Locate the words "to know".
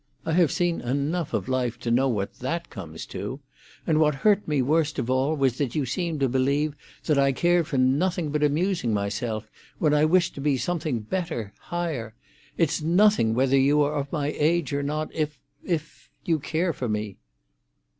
1.81-2.09